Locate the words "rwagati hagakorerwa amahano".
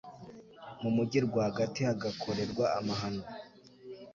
1.27-3.23